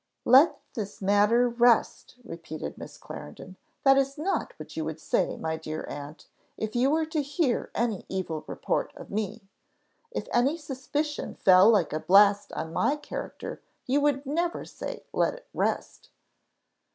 [0.25, 5.57] "Let this matter rest!" repeated Miss Clarendon; "that is not what you would say, my
[5.57, 6.25] dear aunt,
[6.57, 9.47] if you were to hear any evil report of me.
[10.09, 15.35] If any suspicion fell like a blast on my character you would never say 'let
[15.35, 16.09] it rest.